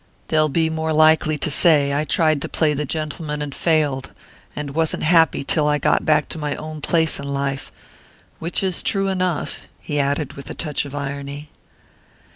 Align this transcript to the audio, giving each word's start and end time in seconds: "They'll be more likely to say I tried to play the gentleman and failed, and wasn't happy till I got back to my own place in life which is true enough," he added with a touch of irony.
"They'll 0.29 0.49
be 0.49 0.71
more 0.71 0.91
likely 0.91 1.37
to 1.37 1.51
say 1.51 1.93
I 1.93 2.05
tried 2.05 2.41
to 2.41 2.49
play 2.49 2.73
the 2.73 2.85
gentleman 2.85 3.39
and 3.39 3.53
failed, 3.53 4.13
and 4.55 4.73
wasn't 4.73 5.03
happy 5.03 5.43
till 5.43 5.67
I 5.67 5.77
got 5.77 6.05
back 6.05 6.27
to 6.29 6.39
my 6.39 6.55
own 6.55 6.81
place 6.81 7.19
in 7.19 7.27
life 7.31 7.71
which 8.39 8.63
is 8.63 8.81
true 8.81 9.09
enough," 9.09 9.67
he 9.79 9.99
added 9.99 10.33
with 10.33 10.49
a 10.49 10.55
touch 10.55 10.85
of 10.85 10.95
irony. 10.95 11.51